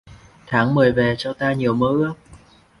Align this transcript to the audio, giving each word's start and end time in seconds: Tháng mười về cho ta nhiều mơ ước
Tháng 0.47 0.75
mười 0.75 0.91
về 0.91 1.15
cho 1.17 1.33
ta 1.33 1.53
nhiều 1.53 1.73
mơ 1.73 1.87
ước 1.87 2.13